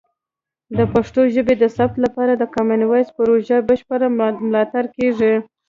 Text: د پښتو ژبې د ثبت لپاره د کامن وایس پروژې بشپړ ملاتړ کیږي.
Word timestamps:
د 0.77 0.79
پښتو 0.93 1.21
ژبې 1.33 1.55
د 1.59 1.63
ثبت 1.75 1.97
لپاره 2.05 2.33
د 2.35 2.43
کامن 2.55 2.81
وایس 2.85 3.09
پروژې 3.17 3.57
بشپړ 3.67 3.99
ملاتړ 4.47 4.85
کیږي. 4.95 5.33